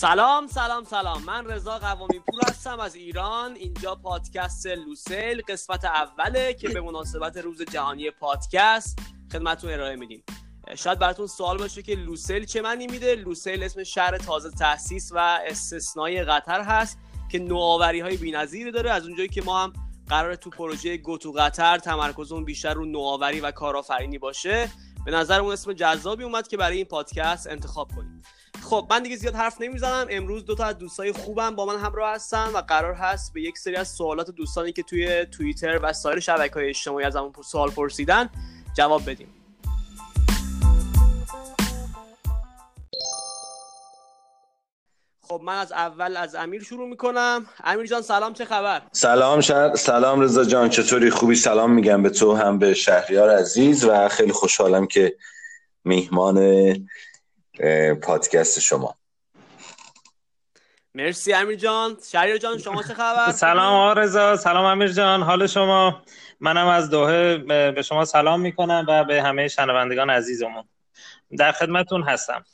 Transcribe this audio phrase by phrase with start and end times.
[0.00, 1.22] سلام سلام سلام.
[1.22, 3.54] من رضا قوامی پور هستم از ایران.
[3.54, 8.98] اینجا پادکست لوسیل قسمت اوله که به مناسبت روز جهانی پادکست
[9.32, 10.24] خدمتتون ارائه میدیم.
[10.74, 15.18] شاید براتون سوال باشه که لوسیل چه معنی میده؟ لوسیل اسم شهر تازه تاسیس و
[15.46, 16.98] استثنایی قطر هست
[17.30, 18.90] که نوآوری های بی‌نظیری داره.
[18.90, 19.72] از اونجایی که ما هم
[20.08, 24.70] قرار تو پروژه گوتو قطر تمرکزمون بیشتر رو نوآوری و کارآفرینی باشه
[25.04, 28.22] به نظرمون اسم جذابی اومد که برای این پادکست انتخاب کنیم.
[28.70, 30.06] خب من دیگه زیاد حرف نمی‌زنم.
[30.10, 33.58] امروز دو تا از دوستای خوبم با من همراه هستن و قرار هست به یک
[33.58, 37.70] سری از سوالات دوستانی که توی توییتر و سایر شبکه های اجتماعی از همون سوال
[37.70, 38.30] پرسیدن
[38.76, 39.28] جواب بدیم.
[45.22, 47.46] خب من از اول از امیر شروع می‌کنم.
[47.64, 49.76] امیر جان سلام چه خبر؟ سلام شهر...
[49.76, 54.32] سلام رضا جان چطوری؟ خوبی؟ سلام میگم به تو هم به شهریار عزیز و خیلی
[54.32, 55.16] خوشحالم که
[55.84, 56.38] میهمان
[58.02, 58.96] پادکست شما.
[60.94, 61.96] مرسی امیر جان.
[62.10, 65.22] شهریار جان شما چه خبر؟ سلام آرزا سلام امیر جان.
[65.22, 66.02] حال شما؟
[66.40, 67.38] منم از دوحه
[67.70, 70.64] به شما سلام می‌کنم و به همه شنوندگان عزیزمون.
[71.38, 72.44] در خدمتون هستم.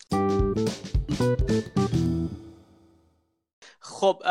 [3.81, 4.23] خب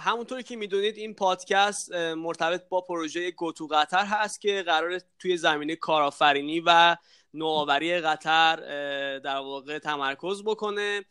[0.00, 5.76] همونطوری که می‌دونید این پادکست مرتبط با پروژه گوتو قطر هست که قرار توی زمینه
[5.76, 6.96] کارآفرینی و
[7.34, 8.56] نوآوری قطر
[9.18, 11.04] در واقع تمرکز بکنه.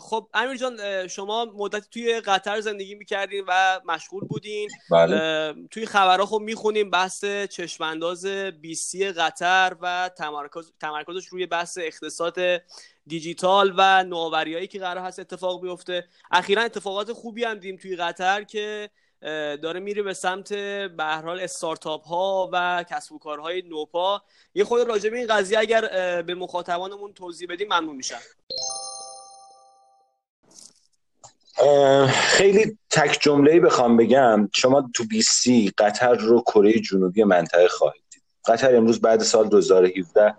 [0.00, 4.68] خب امیر جان شما مدت توی قطر زندگی می‌کردین و مشغول بودین.
[4.90, 5.54] بله.
[5.70, 12.38] توی خبرها خب می‌خونیم بحث چشمانداز بیسی قطر و تمرکز تمرکزش روی بحث اقتصاد
[13.06, 16.08] دیجیتال و نوآوریایی که قرار هست اتفاق بیفته.
[16.30, 18.90] اخیرا اتفاقات خوبی هم دیدیم توی قطر که
[19.62, 24.22] داره میره به سمت به حال استارتاپ ها و کسب و کارهای نوپا.
[24.54, 25.80] یه خود راجع به این قضیه اگر
[26.22, 28.20] به مخاطبانمون توضیح بدیم ممنون میشم.
[32.08, 34.48] خیلی تک جمله بخوام بگم.
[34.54, 38.22] شما تو بی سی قطر رو کره جنوبی منطقه خواهید دید.
[38.46, 40.34] قطر امروز بعد سال 2017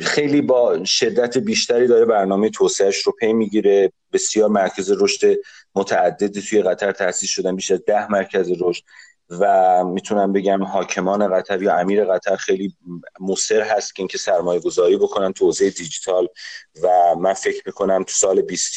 [0.00, 3.92] خیلی با شدت بیشتری داره برنامه توسعهش رو پی می‌گیره.
[4.12, 5.38] بسیار مرکز رشد
[5.74, 8.82] متعددی توی قطر تأسیس شدن بیش از ده مرکز رشد.
[9.40, 12.76] و می‌تونم بگم حاکمان قطر یا امیر قطر خیلی
[13.20, 16.28] مصر هست که اینکه سرمایه گذاری بکنن تو حوزه دیجیتال.
[16.82, 18.76] و من فکر می‌کنم تو سال 20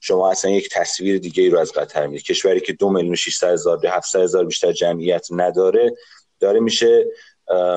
[0.00, 3.52] شما اصلا یک تصویر دیگه ای رو از قطر می‌دید کشوری که دو میلیون 600
[3.52, 5.94] هزار به 700 هزار بیشتر جمعیت نداره
[6.40, 7.06] داره میشه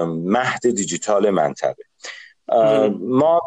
[0.07, 1.83] مهد دیجیتال منطقه.
[2.99, 3.41] ما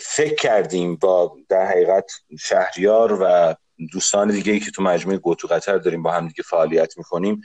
[0.00, 3.54] فکر کردیم با در حقیقت شهریار و
[3.92, 7.40] دوستان دیگه ای که تو مجموعه گوتو قطر داریم با هم دیگه فعالیت می‌کنیم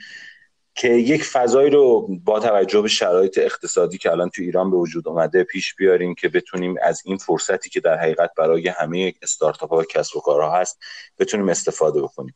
[0.74, 5.08] که یک فضایی رو با توجه به شرایط اقتصادی که الان تو ایران به وجود
[5.08, 9.76] اومده پیش بیاریم که بتونیم از این فرصتی که در حقیقت برای همه استارتاپ ها
[9.76, 10.78] و کسب و کارها هست
[11.18, 12.34] بتونیم استفاده بکنیم.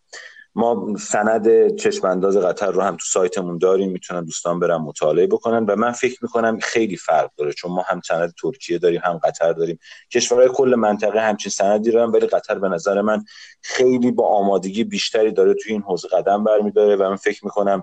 [0.56, 5.76] ما سند چشمانداز قطر رو هم تو سایتمون داریم می‌تونن دوستان برن مطالعه بکنن و
[5.76, 9.78] من فکر می‌کنم خیلی فرق داره چون ما هم سند ترکیه داریم هم قطر داریم.
[10.12, 13.24] کشورهای کل منطقه همچین سندی دارن ولی قطر به نظر من
[13.62, 17.82] خیلی با آمادگی بیشتری داره توی این حوزه قدم برمیداره و من فکر می‌کنم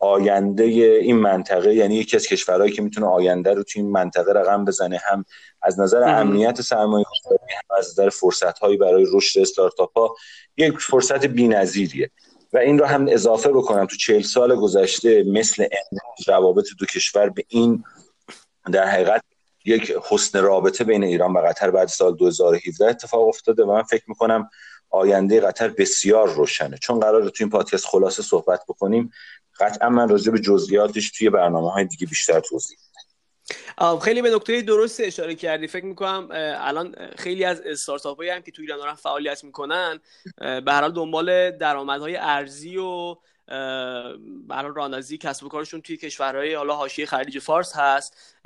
[0.00, 4.64] آینده این منطقه یعنی یکی از کشورهایی که می‌تونه آینده رو توی این منطقه رقم
[4.64, 5.24] بزنه هم
[5.62, 7.04] از نظر امنیت سرمایه
[7.70, 10.16] هم از نظر فرصت هایی برای رشد استارتاپ ها
[10.56, 12.10] یک فرصت بی‌نظیریه.
[12.52, 15.66] و این رو هم اضافه بکنم تو چهل سال گذشته مثل
[16.26, 17.84] روابط دو کشور به این
[18.72, 19.22] در حقیقت
[19.64, 24.04] یک حسن رابطه بین ایران و قطر بعد سال 2017 اتفاق افتاده و من فکر
[24.08, 24.50] می‌کنم
[24.90, 26.78] آینده قطر بسیار روشنه.
[26.78, 29.12] چون قراره تو این پادکست خلاصه صحبت بکنیم
[29.60, 32.78] قطعا من راجع به جزئیاتش توی برنامه های دیگه بیشتر توضیح
[34.02, 35.66] خیلی به نکته درست اشاره کردی.
[35.66, 36.28] فکر می‌کنم
[36.60, 40.00] الان خیلی از استارتاپ هم که توی ایران دارن فعالیت می‌کنن
[40.38, 43.16] به هر حال دنبال درآمدهای ارزی و
[44.48, 48.36] برای رانازی کسب و کارشون توی کشورهای حالا حاشیه خلیج فارس هست.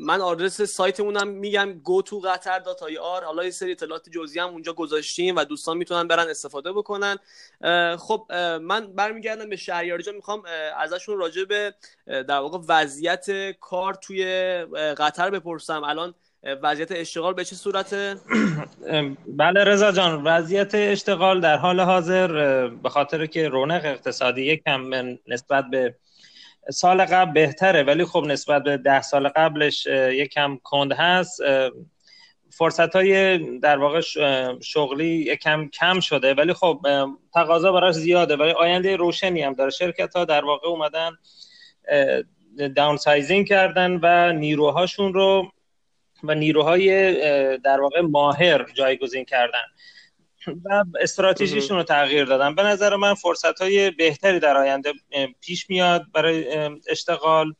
[0.00, 5.36] من آدرس سایتمونم میگم go to qatar.ir حالا یه سری اطلاعات جزئی هم اونجا گذاشتیم
[5.36, 7.16] و دوستان می‌تونن برن استفاده بکنن.
[7.96, 8.26] خب
[8.60, 10.14] من برمیگردم به شهریار جان.
[10.14, 10.42] می‌خوام
[10.78, 11.74] ازشون راجع به
[12.06, 14.24] در واقع وضعیت کار توی
[14.98, 15.84] قطر بپرسم.
[15.84, 16.14] الان
[16.44, 18.16] وضعیت اشتغال به چه صورته؟
[19.26, 22.28] بله رضا جان وضعیت اشتغال در حال حاضر
[22.68, 24.90] به خاطر که رونق اقتصادی یکم
[25.28, 25.94] نسبت به
[26.70, 31.40] سال قبل بهتره ولی خب نسبت به ده سال قبلش یکم کند هست
[32.50, 34.00] فرصت های در واقع
[34.60, 36.86] شغلی یکم کم شده ولی خب
[37.34, 41.10] تقاضا براش زیاده ولی آینده روشنی هم داره شرکت ها در واقع اومدن
[42.76, 45.52] داون سایزینگ کردن و نیروهاشون رو
[46.24, 47.12] و نیروهای
[47.58, 49.64] در واقع ماهر جایگزین کردن.
[50.64, 52.54] و استراتژیشون رو تغییر دادن.
[52.54, 54.92] به نظر من فرصت های بهتری در آینده
[55.40, 57.54] پیش میاد برای اشتغال.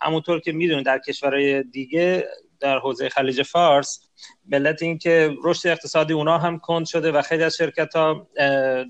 [0.00, 2.28] همونطور که می‌دونید در کشورهای دیگه
[2.60, 4.00] در حوزه خلیج فارس
[4.46, 8.28] ملت این که رشد اقتصادی اونا هم کند شده و خیلی از شرکت ها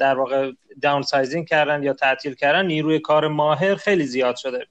[0.01, 0.53] در واقع
[0.83, 4.67] داون سایزینگ کردن یا تعطیل کردن نیروی کار ماهر خیلی زیاد شده.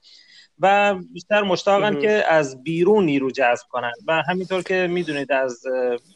[0.62, 3.92] و بیشتر مشتاقن که از بیرون نیرو جذب کنن.
[4.08, 5.64] و همینطور که می‌دونید از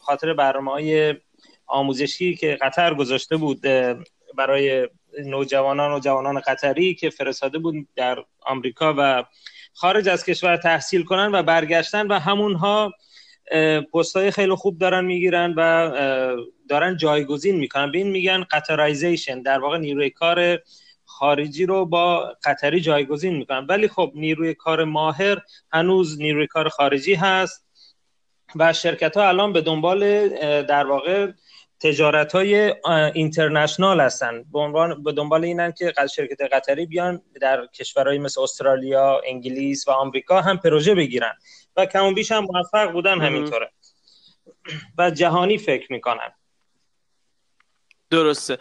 [0.00, 1.14] خاطر برنامه های
[1.66, 3.60] آموزشی که قطر گذاشته بود
[4.36, 4.88] برای
[5.24, 9.24] نوجوانان و جوانان قطری که فرستاده بود در آمریکا و
[9.74, 12.92] خارج از کشور تحصیل کنن و برگشتن و همونها
[13.94, 15.90] پستای خیلی خوب دارن می‌گیرن و
[16.68, 17.92] دارن جایگزین می‌کنن.
[17.92, 20.58] به این میگن قطرایزیشن در واقع نیروی کار
[21.18, 23.66] خارجی رو با قطری جایگزین می‌کنن.
[23.66, 25.38] ولی خب نیروی کار ماهر
[25.72, 27.66] هنوز نیروی کار خارجی هست
[28.56, 30.28] و شرکت ها الان به دنبال
[30.62, 31.30] در واقع
[31.80, 32.74] تجارت های
[33.14, 34.44] اینترنشنال هستن.
[35.04, 40.56] به دنبال اینن که شرکت قطری بیان در کشورهای مثل استرالیا، انگلیس و آمریکا هم
[40.56, 41.32] پروژه بگیرن.
[41.76, 43.70] و کم بیش هم موفق بودن همینطوره.
[44.98, 46.32] و جهانی فکر می‌کنن.
[48.10, 48.58] درسته.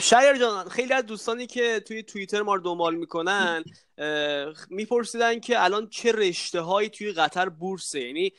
[0.00, 3.64] شایر جان خیلی از دوستانی که توی توییتر ما رو دنبال می‌کنن
[4.70, 8.00] میپرسیدن که الان چه رشته هایی توی قطر بورسه.
[8.00, 8.32] یعنی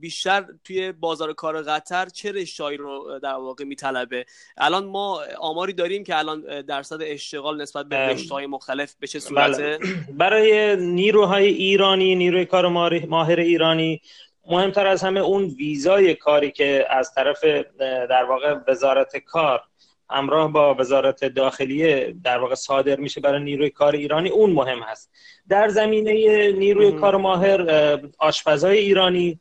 [0.00, 5.72] بیشتر توی بازار کار قطر چه رشته هایی رو در واقع میطلبه؟ الان ما آماری
[5.72, 9.52] داریم که الان درصد اشتغال نسبت به رشته های مختلف به چه بله.
[9.52, 9.78] صورته؟
[10.12, 12.68] برای نیروهای ایرانی نیروی کار
[13.08, 14.00] ماهر ایرانی
[14.46, 17.44] مهمتر از همه اون ویزای کاری که از طرف
[17.80, 19.62] در واقع وزارت کار
[20.10, 24.28] همراه با وزارت داخلیه در واقع صادر میشه برای نیروی کار ایرانی.
[24.28, 25.10] اون مهم هست.
[25.48, 26.12] در زمینه
[26.52, 29.40] نیروی کار ماهر آشپزای ایرانی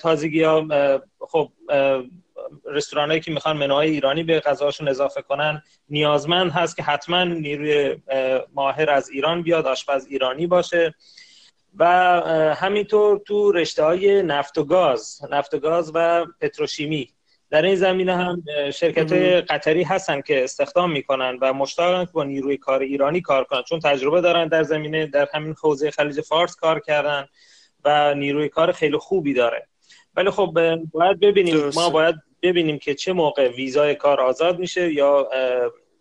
[0.00, 0.66] تازگی ها
[1.20, 1.52] خب
[2.64, 5.62] رستورانایی که می‌خوان منوهای ایرانی به غذاشون اضافه کنن.
[5.88, 7.96] نیازمند هست که حتما نیروی
[8.54, 10.94] ماهر از ایران بیاد آشپز ایرانی باشه.
[11.78, 11.86] و
[12.56, 17.08] همینطور تو رشته های نفت و گاز نفت و گاز و پتروشیمی.
[17.50, 18.42] در این زمینه هم
[18.74, 23.44] شرکت های قطری هستن که استخدام می‌کنن و مشتاقن که با نیروی کار ایرانی کار
[23.44, 23.62] کنن.
[23.62, 27.26] چون تجربه دارن در زمینه در همین حوزه خلیج فارس کار کردن
[27.84, 29.66] و نیروی کار خیلی خوبی داره.
[30.16, 30.50] ولی خب
[30.92, 31.70] باید ببینیم.
[31.74, 35.28] ما باید ببینیم که چه موقع ویزای کار آزاد میشه یا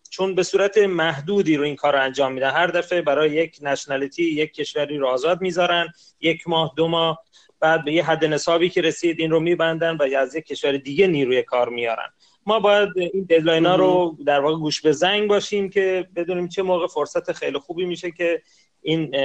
[0.10, 2.50] چون به صورت محدودی رو این کار رو انجام میدن.
[2.50, 5.88] هر دفعه برای یک نشنالیتی یک کشوری رو آزاد می‌ذارن.
[6.22, 7.24] یک ماه دو ماه
[7.60, 11.08] بعد به یه حد نصابی که رسید این رو میبندن و از یک کشور دیگه
[11.08, 12.10] نیروی کار میارن.
[12.46, 16.62] ما باید این ددلاین ها رو در واقع گوش به زنگ باشیم که بدونیم چه
[16.64, 18.42] موقع فرصت خیلی خوبی میشه که
[18.82, 19.16] این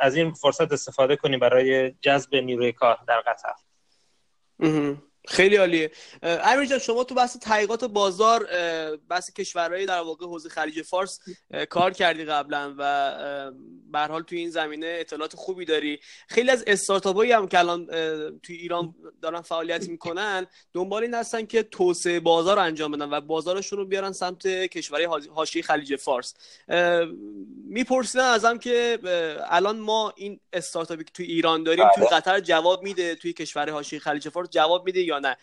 [0.00, 3.52] از این فرصت استفاده کنیم برای جذب نیروی کار در قطر.
[5.26, 5.90] خیلی عالیه.
[6.22, 8.48] امیر جان شما تو بحث تحقیقات بازار
[9.08, 11.20] بحث کشورهای در واقع حوزه خلیج فارس
[11.70, 13.52] کار کردی قبلا و
[13.92, 16.00] به حال توی این زمینه اطلاعات خوبی داری.
[16.28, 17.86] خیلی از استارتاپ هم که الان
[18.42, 23.78] توی ایران دارن فعالیت می‌کنن دنبال این هستن که توسعه بازار انجام بدن و بازارشون
[23.78, 26.34] رو بیارن سمت کشورهای حاشیه خلیج فارس.
[27.64, 28.98] میپرسیدن ازم که
[29.50, 32.16] الان ما این استارتاپی که توی ایران داریم توی بله.
[32.16, 35.36] قطر جواب میده توی کشورهای حاشیه خلیج فارس جواب میده یا نه.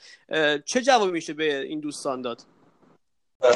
[0.66, 2.42] چه جوابی میشه به این دوستان داد؟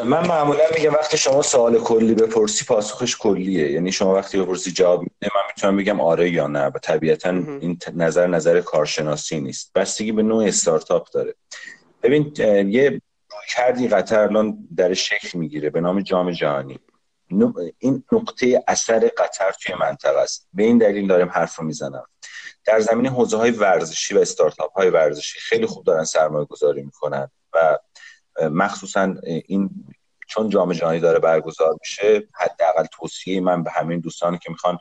[0.05, 3.71] من معمولا میگم وقتی شما سوال کلی بپرسی پاسخش کلیه.
[3.71, 6.65] یعنی شما وقتی بپرسی جواب میده من می‌تونم بگم آره یا نه.
[6.65, 9.73] و طبیعتا این نظر نظر کارشناسی نیست.
[9.75, 11.35] بستگی به نوع استارتاپ داره.
[12.03, 12.33] ببین
[12.69, 13.01] یه
[13.49, 16.79] کردی قطر الان در شکل می‌گیره به نام جام جهانی.
[17.79, 20.47] این نقطه اثر قطر توی منطقه است.
[20.53, 22.05] به این دلیل داریم حرف رو می‌زنم.
[22.67, 27.31] در زمین حوزه های ورزشی و استارتاپ های ورزشی خیلی خوب دارن سرمایه گذاری می‌کنن
[27.53, 27.77] و
[28.41, 29.69] مخصوصا این
[30.27, 34.77] چون جام جهانی داره برگزار میشه حداقل توصیه من به همین دوستانی که می‌خوان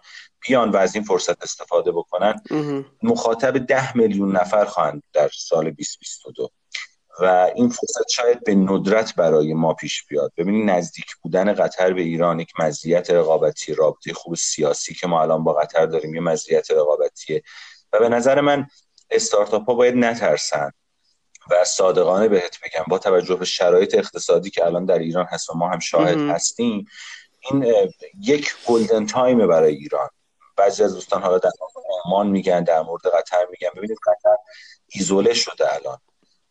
[0.49, 2.41] بیان و از این فرصت استفاده بکنن
[3.03, 6.51] مخاطب ده میلیون نفر خواهند در سال 2022
[7.21, 10.33] و این فرصت شاید به ندرت برای ما پیش بیاد.
[10.37, 15.45] ببینید نزدیک بودن قطر به ایران یک مزیت رقابتی رابطه خوب سیاسی که ما الان
[15.45, 17.43] با قطر داریم یه مزیت رقابتیه
[17.97, 18.67] و به نظر من
[19.11, 20.71] استارتاپ ها باید نترسن
[21.51, 25.55] و صادقانه بهت بگم با توجه به شرایط اقتصادی که الان در ایران هست و
[25.55, 26.87] ما هم شاهد هستیم
[27.51, 27.75] این
[28.21, 30.09] یک golden time برای ایران.
[30.57, 31.51] بعضی از دوستان حالا در
[32.05, 33.69] عمان میگن در مورد قطر میگن.
[33.77, 34.37] ببینید قطر
[34.87, 35.99] ایزوله شده الان.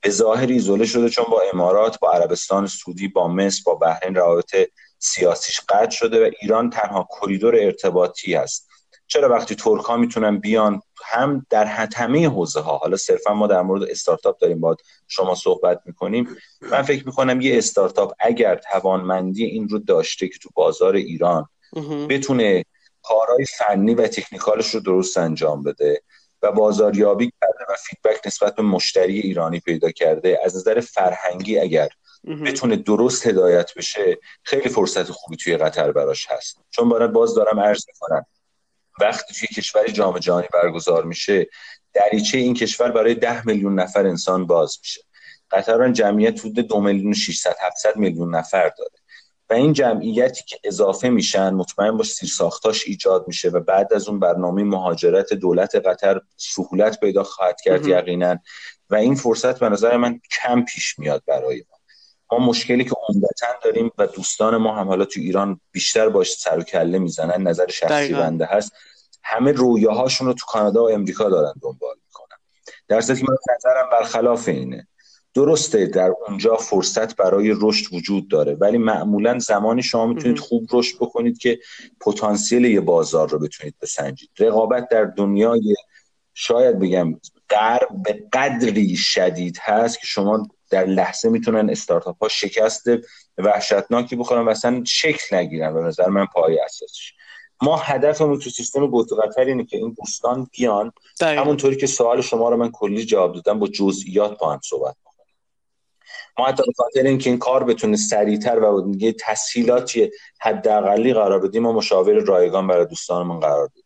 [0.02, 4.56] به ظاهر ایزوله شده چون با امارات با عربستان سعودی با مصر با بحرین روابط
[5.00, 8.70] سیاسیش قطع شده و ایران تنها کریدور ارتباطی است
[9.08, 13.62] چرا وقتی ترک ها می‌تونن بیان هم در همه حوزه ها حالا صرفا ما در
[13.62, 19.70] مورد استارتاپ داریم با شما صحبت می‌کنیم من فکر می‌کنم یه استارتاپ اگر توانمندی این
[19.70, 21.50] رو داشته که تو بازار ایران
[22.10, 22.66] بتونه
[23.04, 26.02] کارهای فنی و تکنیکالش رو درست انجام بده
[26.42, 31.90] و بازاریابی کرده و فیدبک نسبت به مشتری ایرانی پیدا کرده از نظر فرهنگی اگر
[32.46, 36.58] بتونه درست هدایت بشه خیلی فرصت خوبی توی قطر براش هست.
[36.70, 38.26] چون باید باز دارم عرض می‌کنم
[39.02, 41.48] وقتی توی کشوری جام جهانی برگزار میشه
[41.94, 45.02] دریچه این کشور برای ده میلیون نفر انسان باز میشه.
[45.52, 48.92] قطر جمعیت حدود دو میلیون 600 700 میلیون نفر داره.
[49.50, 54.08] و این جمعیتی که اضافه میشن مطمئن باش سیر ساختاش ایجاد میشه و بعد از
[54.08, 58.40] اون برنامه مهاجرت دولت قطر سهولت پیدا خواهد کرد یقینا.
[58.90, 61.75] و این فرصت به نظر من کم پیش میاد برای ما.
[62.32, 66.60] ما مشکلی که عمدتا داریم و دوستان ما هم حالا تو ایران بیشتر باش سر
[66.60, 68.72] و کله می‌زنن نظر شخصی بنده هست.
[69.24, 72.38] همه رویاهاشون رو تو کانادا و امریکا دارن دنبال می‌کنن.
[72.88, 74.88] در که من نظرم برخلاف اینه.
[75.34, 80.96] درسته در اونجا فرصت برای رشد وجود داره ولی معمولا زمانی شما می‌تونید خوب رشد
[80.96, 81.60] بکنید که
[82.02, 84.30] پتانسیل یه بازار رو بتونید بسنجید.
[84.40, 85.76] رقابت در دنیای
[86.34, 92.86] شاید بگم غرب به قدری شدید هست که شما در لحظه می‌تونن استارتاپ ها شکست
[93.38, 97.14] وحشتناکی بخورن و اصلا شکل نگیرن به نظر من پای اساسش.
[97.62, 100.92] ما هدفمون تو سیستم قطر اینه که این دوستان بیان
[101.22, 104.96] همونطوری که سوال شما رو من کلی جواب دادم با جزئیات با هم صحبت
[106.40, 111.64] ما حتی به خاطر اینکه این کار بتونه سریعتر و یه تسهیلاتی حداقلی قرار بدیم
[111.64, 113.85] ما مشاور رایگان برای دوستانمون قرار بدیم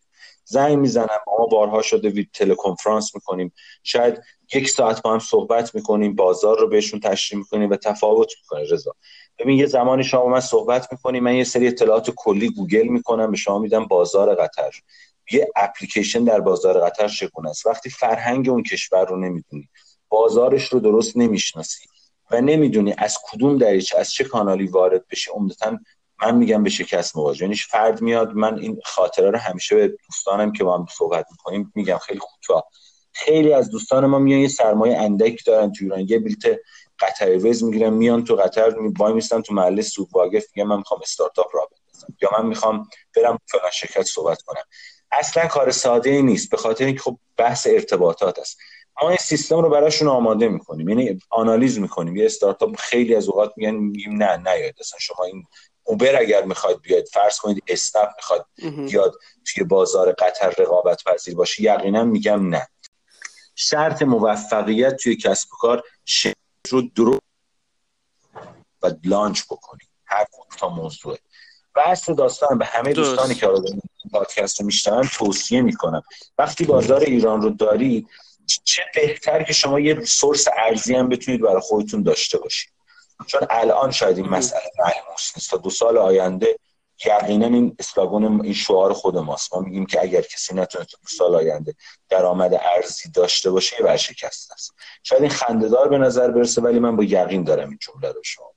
[0.50, 3.54] زنگ می‌زنم ما بارها شده وید تلکنفرانس می‌کنیم.
[3.84, 4.22] شاید
[4.54, 8.96] یک ساعت با هم صحبت می‌کنیم بازار رو بهشون تشریح می‌کنیم و تفاوت می‌کنه رضا.
[9.40, 13.38] ببین یه زمانی شما من صحبت می‌کنیم من یه سری اطلاعات کلی گوگل می‌کنم به
[13.38, 14.72] شما میدم بازار قطر.
[15.32, 19.70] یه اپلیکیشن در بازار قطر چگونه است؟ وقتی فرهنگ اون کشور رو نمی‌دونی
[20.10, 21.86] بازارش رو درست نمی‌شناسی
[22.32, 25.78] و نمی‌دونی از کدوم دریچه از چه کانالی وارد بشی عمدتا
[26.22, 27.44] من میگم به شکست مواجه.
[27.44, 31.72] یعنی فرد میاد من این خاطره رو همیشه به دوستانم که با هم صحبت می‌کنیم
[31.76, 31.98] میگم.
[31.98, 32.70] خیلی کوتاه
[33.14, 36.00] خیلی از دوستان ما میان یه سرمایه اندک دارن تو ایران.
[36.00, 36.60] یه بلیت
[37.00, 41.00] قطر وز می‌گیرن میان تو قطر وای میستن تو محله سوق واقف میگن من می‌خوام
[41.04, 42.14] استارتاپ را بندازم.
[42.22, 44.64] یا من می‌خوام برم فلان شرکت صحبت کنم.
[45.12, 48.58] اصلا کار ساده ای نیست به خاطر اینکه خب بحث ارتباطات است.
[49.02, 50.90] ما این سیستم رو براشون آماده می‌کنیم.
[50.90, 52.16] یعنی آنالیز می‌کنیم.
[52.16, 55.44] یه استارتاپ خیلی از اوقات میگن میگیم نه نیاید اصلا شما این
[55.84, 58.46] اوبر اگر می‌خواید بیاید فرض کنید اسنپ می‌خواد
[58.86, 62.68] بیاد توی بازار قطر رقابت پذیر باشه یقینا میگم نه.
[63.56, 65.84] شرط موفقیت توی کسب و کار
[66.70, 67.22] رو درست
[68.82, 69.90] و لانچ بکنید.
[70.06, 70.26] هر
[70.58, 71.20] تا موضوعه
[71.76, 73.82] و اصل داستان به همه دوستانی که این
[74.12, 76.04] پادکست رو میشنن توصیه می‌کنم.
[76.38, 78.08] وقتی بازار ایران رو دارید
[78.64, 82.79] چه بهتر که شما یه سورس ارزی هم بتونید برای خودتون داشته باشید.
[83.28, 85.50] چون الان شاید این مسئله ملموس نیست.
[85.50, 86.60] تا دو سال آینده
[87.06, 89.54] یقینا این اسلاگون این شعار خود ماست.
[89.54, 91.76] ما میگیم که اگر کسی نتونه تو دو سال آینده
[92.10, 94.74] درآمد ارزی داشته باشه یه ورشکست است.
[95.04, 98.54] شاید این خندهدار به نظر برسه ولی من با یقین دارم این جمله رو شما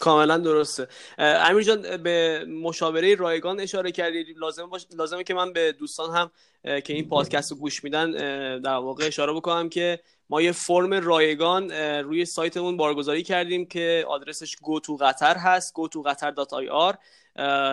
[0.00, 0.88] کاملا درسته.
[1.18, 4.86] امیر جان به مشاوره رایگان اشاره کردید لازم باش...
[4.96, 6.30] لازمه که من به دوستان هم
[6.80, 8.10] که این پادکست رو گوش میدن
[8.60, 14.56] در واقع اشاره بکنم که ما یه فرم رایگان روی سایتمون بارگذاری کردیم که آدرسش
[14.56, 15.98] گو تو قطر هست go to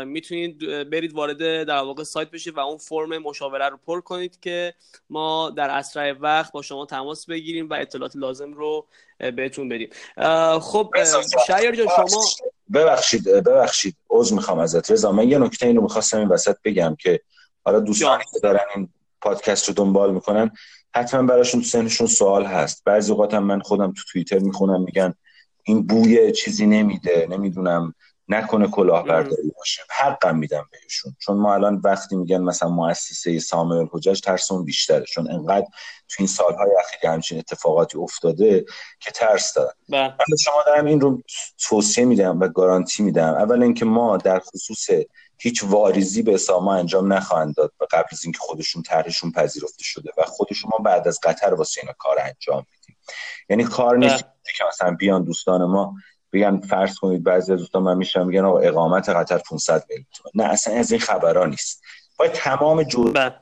[0.06, 4.74] می‌تونید برید وارد در واقع سایت بشید و اون فرم مشاوره رو پر کنید که
[5.10, 8.88] ما در اسرع وقت با شما تماس بگیریم و اطلاعات لازم رو
[9.36, 9.90] بهتون بدیم.
[10.60, 10.90] خب
[11.48, 12.24] شایر جان شما
[12.74, 13.30] ببخشید.
[13.30, 14.92] ببخشید عذر می‌خوام ازت.
[14.92, 17.22] رضا من یه نکته اینو می‌خواستم این وسط بگم که
[17.66, 18.90] حالا دوستانی که دارن این
[19.22, 20.52] پادکست رو دنبال می‌کنن
[20.96, 22.84] حتما براشون تو سنشون سوال هست.
[22.86, 25.14] بعضی اوقات هم من خودم تو توییتر می‌خونم میگن
[25.64, 27.94] این بوی چیزی نمیده نمی‌دونم
[28.34, 29.82] نکنه کلاهبرداری باشه.
[29.90, 31.16] حقم میدم بهشون.
[31.20, 35.06] چون ما الان وقتی میگن مثلا مؤسسه ساموئل حجاج ترسون بیشتره.
[35.06, 35.68] چون انقدر
[36.10, 38.66] تو این سالهای اخیر همچین اتفاقاتی افتاده
[39.00, 39.74] که ترس دارن.
[39.90, 40.08] بله.
[40.08, 41.22] من شما دارم این رو
[41.70, 43.34] توصیه میدم و گارانتی میدم.
[43.34, 44.90] اول اینکه ما در خصوص
[45.38, 50.10] هیچ واریزی به اساما انجام نخواهند داد و قبل از اینکه خودشون طرحشون پذیرفته شده
[50.18, 52.98] و خود شما بعد از قطر واسه اینا کار انجام میدیم.
[53.50, 54.32] یعنی کار نیست بله.
[54.58, 55.96] که مثلا بیان دوستان ما
[56.34, 60.44] بگن فرض کنید بعضی از دوستان من میشم میگن آقا اقامت قطر 500 میلیون نه
[60.44, 61.82] اصلا از این خبرا نیست.
[62.20, 63.36] باید تمام جزء بله.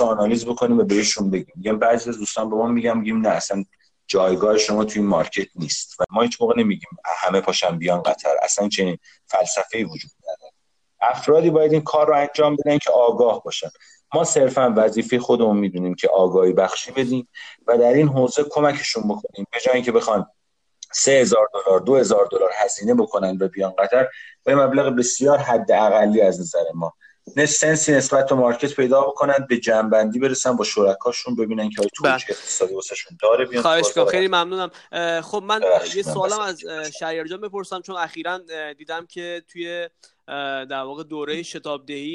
[0.00, 1.54] آنالیز بکنیم و بهشون بگیم.
[1.56, 3.64] میگم بعضی از دوستان به ما میگم میگیم نه اصلا
[4.06, 6.00] جایگاه شما توی مارکت نیست.
[6.00, 8.34] و ما هیچ موقع نمیگیم همه پاشن بیان قطر.
[8.42, 10.52] اصلا چنین فلسفه وجود نداره.
[11.00, 13.68] افرادی باید این کار رو انجام بدن که آگاه باشن.
[14.14, 17.28] ما صرفا وظیفه خودمون می‌دونیم که آگاهی بخشی بدیم
[17.66, 19.46] و در این حوزه کمکشون بکنیم.
[19.52, 20.26] به جای اینکه بخوان
[20.92, 24.08] سه هزار دلار دو هزار دلار هزینه بکنن و بیان قطر
[24.46, 26.94] با مبلغ بسیار حد اقلی از نظر ما.
[27.48, 32.14] سنسی نسبت به مارکت پیدا بکنن به جنبندی برسن با شرکاشون ببینن که توجه بله.
[32.14, 34.70] اقتصادی واسهشون داره بیان خواهش خیلی ممنونم.
[35.20, 35.60] خب من
[35.94, 36.60] یه سوالم از
[36.98, 38.40] شهریار جان بپرسم چون اخیرا
[38.78, 39.88] دیدم که توی
[40.26, 42.12] در واقع دوره شتابدهی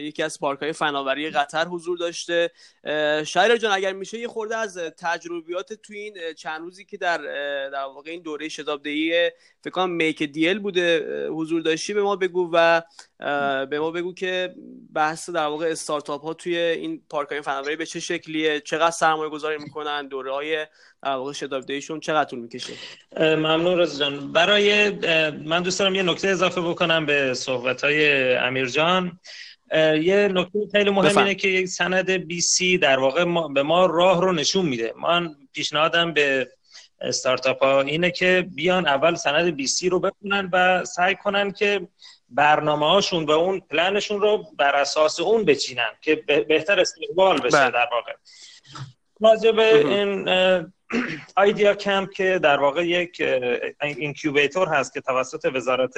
[0.00, 2.50] یکی از پارک های فناوری قطر حضور داشته.
[3.26, 7.18] شایر جان اگر میشه یه خورده از تجربیات تو این چند روزی که در
[7.68, 12.50] در واقع این دوره شتابدهی فکر کنم میک دیل بوده حضور داشتی به ما بگو
[12.52, 12.82] و
[13.66, 14.54] به ما بگو که
[14.94, 19.30] بحث در واقع استارتاپ ها توی این پارک های فناوری به چه شکلیه چقدر سرمایه
[19.30, 20.66] گذاری می‌کنن دوره های
[21.04, 22.72] در واقع شتابدهیشون چقدر طول می‌کشه؟
[23.20, 24.32] ممنون رضا جان.
[24.32, 24.90] برای
[25.30, 29.20] من دوست دارم یه نکته اضافه بکنم به صحبت های امیر جان.
[30.00, 33.86] یه نکته خیلی مهم اینه که یک سند بی سی در واقع ما به ما
[33.86, 34.94] راه رو نشون میده.
[35.02, 36.48] من پیشنهادم به
[37.00, 41.88] استارتاپ ها اینه که بیان اول سند بی سی رو بخونن و سعی کنن که
[42.28, 46.14] برنامه هاشون و اون پلنشون رو بر اساس اون بچینن که
[46.48, 47.70] بهتر استقبال بشه بله.
[47.70, 48.12] در واقع.
[49.20, 50.28] راجع به این
[51.36, 53.22] آیدیا کمپ که در واقع یک
[53.82, 55.94] اینکیوبیتور هست که توسط وزارت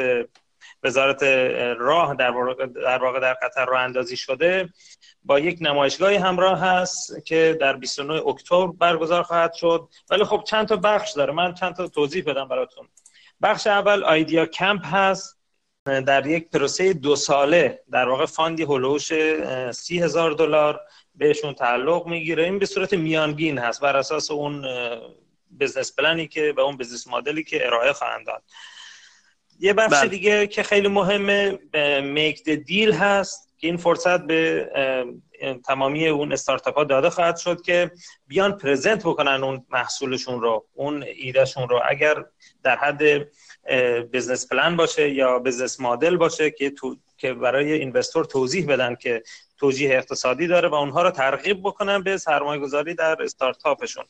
[0.82, 1.22] وزارت
[1.78, 4.68] راه در واقع در, قطر راه اندازی شده
[5.24, 9.88] با یک نمایشگاهی همراه هست که در 29 اکتبر برگزار خواهد شد.
[10.10, 11.32] ولی خب چند تا بخش داره.
[11.32, 12.88] من چند تا توضیح بدم براتون.
[13.42, 15.35] بخش اول آیدیا کمپ هست.
[15.86, 19.12] در یک پروسه دو ساله در واقع fundی حول و حوش
[19.70, 20.80] سی هزار دلار
[21.14, 22.44] بهشون تعلق می‌گیره.
[22.44, 24.66] این به صورت میانگین هست بر اساس اون
[25.60, 28.42] business planی که به اون business modelی که ارائه خواهند داد.
[29.60, 30.08] یه بخش بله.
[30.08, 31.58] دیگه که خیلی مهمه
[32.00, 34.70] make deal هست که این فرصت به
[35.66, 37.90] تمامی اون استارتاپ ها داده خواهد شد که
[38.26, 41.80] بیان present بکنن اون محصولشون رو اون ایدهشون رو.
[41.88, 42.24] اگر
[42.62, 43.28] در حد
[44.12, 49.22] بزنس پلن باشه یا بزنس مدل باشه که تو که برای اینوستور توضیح بدن که
[49.58, 54.04] توجیه اقتصادی داره و اونها رو ترغیب بکنن به سرمایه گذاری در استارتاپشون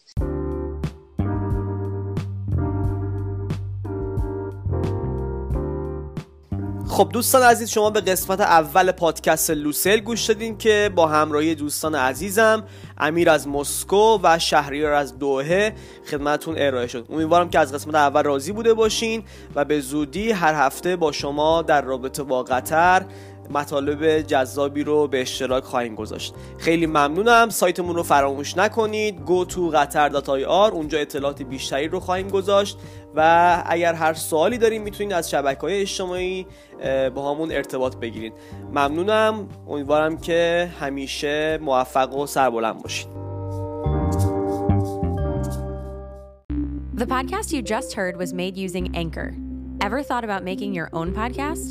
[6.96, 11.94] خب دوستان عزیز شما به قسمت اول پادکست لوسل گوش دادین که با همراهی دوستان
[11.94, 12.64] عزیزم
[12.98, 15.74] امیر از مسکو و شهریار از دوهه
[16.10, 17.06] خدمتون ارائه شد.
[17.10, 19.22] امیدوارم که از قسمت اول راضی بوده باشین
[19.54, 23.02] و به زودی هر هفته با شما در رابطه با قطر
[23.50, 26.34] مطالب جذابی رو به اشتراک خواهیم گذاشت.
[26.58, 27.48] خیلی ممنونم.
[27.48, 29.18] سایتمون رو فراموش نکنید.
[29.26, 32.78] Go to qatar.ir اونجا اطلاعات بیشتری رو خواهیم گذاشت.
[33.14, 36.46] و اگر هر سوالی داریم می‌تونید از شبکه های اجتماعی
[37.14, 38.32] با همون ارتباط بگیرید.
[38.70, 39.48] ممنونم.
[39.68, 43.08] امیدوارم که همیشه موفق و سربلند باشید.
[46.96, 49.34] The podcast you just heard was made using Anchor.
[49.86, 51.70] Ever thought about making your own podcast?